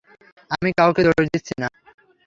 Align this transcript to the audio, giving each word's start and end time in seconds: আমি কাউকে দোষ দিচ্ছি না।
আমি 0.51 0.69
কাউকে 0.77 1.01
দোষ 1.07 1.25
দিচ্ছি 1.27 1.53
না। 1.61 1.67